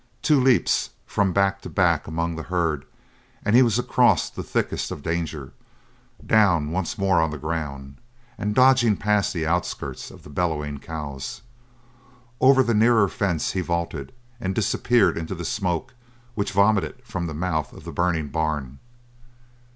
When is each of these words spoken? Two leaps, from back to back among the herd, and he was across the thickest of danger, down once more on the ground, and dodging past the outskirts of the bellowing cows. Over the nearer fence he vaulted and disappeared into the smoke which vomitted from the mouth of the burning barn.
Two 0.23 0.39
leaps, 0.41 0.89
from 1.05 1.31
back 1.31 1.61
to 1.61 1.69
back 1.69 2.07
among 2.07 2.35
the 2.35 2.41
herd, 2.49 2.85
and 3.45 3.55
he 3.55 3.61
was 3.61 3.77
across 3.77 4.31
the 4.31 4.41
thickest 4.41 4.89
of 4.89 5.03
danger, 5.03 5.53
down 6.25 6.71
once 6.71 6.97
more 6.97 7.21
on 7.21 7.29
the 7.29 7.37
ground, 7.37 7.97
and 8.35 8.55
dodging 8.55 8.97
past 8.97 9.31
the 9.31 9.45
outskirts 9.45 10.09
of 10.09 10.23
the 10.23 10.29
bellowing 10.31 10.79
cows. 10.79 11.43
Over 12.39 12.63
the 12.63 12.73
nearer 12.73 13.07
fence 13.09 13.51
he 13.51 13.61
vaulted 13.61 14.11
and 14.39 14.55
disappeared 14.55 15.19
into 15.19 15.35
the 15.35 15.45
smoke 15.45 15.93
which 16.33 16.51
vomitted 16.51 17.03
from 17.05 17.27
the 17.27 17.35
mouth 17.35 17.71
of 17.71 17.83
the 17.83 17.91
burning 17.91 18.29
barn. 18.29 18.79